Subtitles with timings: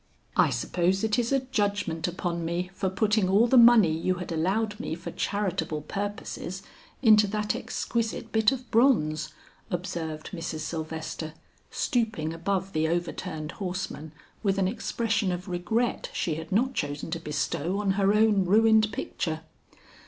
[0.35, 4.31] "I suppose it is a judgment upon me for putting all the money you had
[4.31, 6.63] allowed me for charitable purposes,
[7.03, 9.31] into that exquisite bit of bronze,"
[9.69, 10.61] observed Mrs.
[10.61, 11.35] Sylvester,
[11.69, 14.11] stooping above the overturned horseman
[14.41, 18.91] with an expression of regret she had not chosen to bestow on her own ruined
[18.91, 19.41] picture.